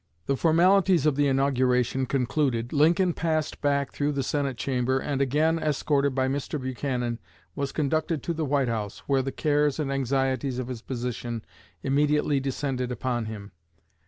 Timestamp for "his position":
10.69-11.45